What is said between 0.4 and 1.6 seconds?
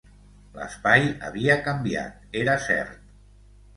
L'espai havia